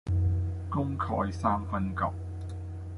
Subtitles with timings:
[0.67, 2.11] 功蓋三分國